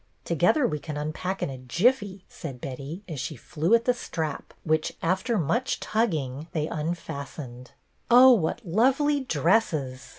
Together 0.25 0.65
we 0.65 0.79
can 0.79 0.97
unpack 0.97 1.43
in 1.43 1.51
a 1.51 1.59
jiffy," 1.59 2.25
said 2.27 2.59
Betty, 2.59 3.03
as 3.07 3.19
she 3.19 3.35
flew 3.35 3.75
at 3.75 3.85
the 3.85 3.93
strap, 3.93 4.51
which, 4.63 4.93
after 5.03 5.37
much 5.37 5.79
tugging, 5.79 6.47
they 6.53 6.65
unfastened." 6.65 7.69
Oh, 8.09 8.31
what 8.33 8.65
lovely 8.65 9.19
dresses! 9.19 10.09